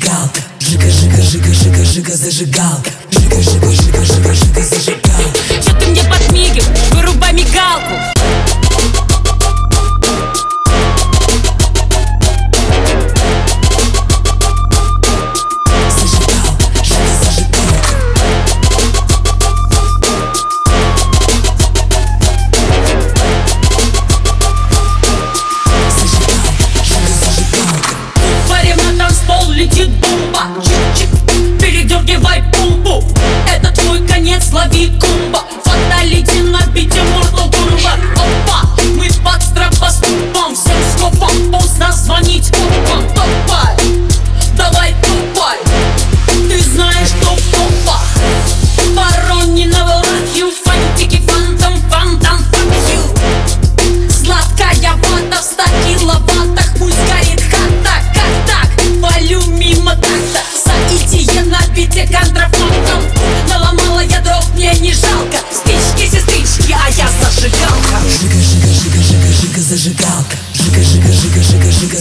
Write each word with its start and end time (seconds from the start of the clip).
зажигалка 0.00 0.40
Жига, 0.60 0.90
жига, 0.90 1.22
жига, 1.22 1.54
жига, 1.54 1.84
жига, 1.84 2.16
зажигалка 2.16 2.90
Жига, 3.10 3.42
жига, 3.42 3.70
жига, 3.70 4.04
жига, 4.04 4.34
жига, 4.34 4.62
зажигалка 4.62 4.99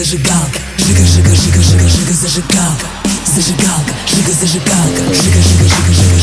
зажигалка, 0.00 0.58
жига, 0.78 1.04
жига, 1.04 1.34
жига, 1.34 1.62
жига, 1.62 1.88
жига, 1.88 2.12
зажигалка, 2.14 2.86
зажигалка, 3.26 3.94
жига, 4.06 4.32
зажигалка, 4.32 5.02
жига, 5.12 5.42
жига, 5.42 5.68
жига, 5.68 5.92
жига. 5.92 6.19